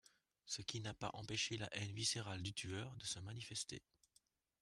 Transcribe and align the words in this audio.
Ce 0.47 0.63
qui 0.63 0.81
n'a 0.81 0.95
pas 0.95 1.11
empêché 1.13 1.57
la 1.57 1.69
haine 1.75 1.91
viscérale 1.93 2.41
du 2.41 2.55
tueur 2.55 2.95
de 2.95 3.05
se 3.05 3.19
manifester. 3.19 3.83